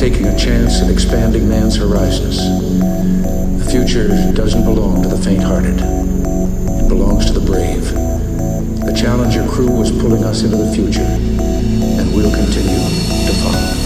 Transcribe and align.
taking 0.00 0.28
a 0.28 0.38
chance 0.38 0.80
at 0.80 0.88
expanding 0.88 1.46
man's 1.46 1.76
horizons. 1.76 2.38
The 3.62 3.70
future 3.70 4.08
doesn't 4.32 4.64
belong 4.64 5.02
to 5.02 5.08
the 5.08 5.18
faint 5.18 5.42
hearted, 5.42 5.78
it 5.78 6.88
belongs 6.88 7.26
to 7.26 7.34
the 7.34 7.44
brave. 7.44 7.84
The 8.82 8.96
Challenger 8.98 9.46
crew 9.46 9.82
is 9.82 9.90
pulling 9.90 10.24
us 10.24 10.42
into 10.42 10.56
the 10.56 10.72
future, 10.74 11.02
and 11.02 12.14
we'll 12.14 12.34
continue 12.34 12.78
to 13.26 13.32
follow. 13.42 13.79